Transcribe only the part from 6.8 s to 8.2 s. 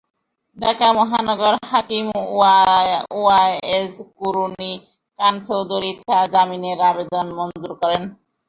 আবেদন মঞ্জুর করেন।